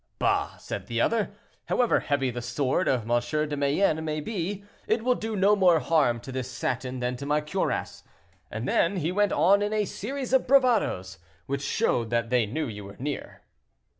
'Bah!' 0.17 0.57
said 0.57 0.87
the 0.87 0.99
other; 0.99 1.29
'however 1.67 1.99
heavy 1.99 2.31
the 2.31 2.41
sword 2.41 2.87
of 2.87 3.07
M. 3.07 3.21
de 3.49 3.55
Mayenne 3.55 4.03
may 4.03 4.19
be, 4.19 4.63
it 4.87 5.03
will 5.03 5.13
do 5.13 5.35
no 5.35 5.55
more 5.55 5.79
harm 5.79 6.19
to 6.21 6.31
this 6.31 6.49
satin 6.49 6.99
than 7.01 7.15
to 7.17 7.25
my 7.27 7.39
cuirass,' 7.39 8.01
and 8.49 8.67
then 8.67 8.97
he 8.97 9.11
went 9.11 9.31
on 9.31 9.61
in 9.61 9.73
a 9.73 9.85
series 9.85 10.33
of 10.33 10.47
bravadoes, 10.47 11.19
which 11.45 11.61
showed 11.61 12.09
that 12.09 12.31
they 12.31 12.47
knew 12.47 12.65
you 12.67 12.83
were 12.85 12.97
near." 12.97 13.43